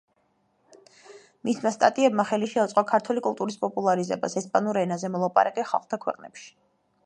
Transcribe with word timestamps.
მისმა 1.49 1.71
სტატიებმა 1.75 2.25
ხელი 2.29 2.49
შეუწყო 2.55 2.85
ქართული 2.93 3.23
კულტურის 3.27 3.61
პოპულარიზებას 3.67 4.37
ესპანურ 4.43 4.83
ენაზე 4.85 5.15
მოლაპარაკე 5.19 5.71
ხალხთა 5.73 6.05
ქვეყნებში. 6.07 6.53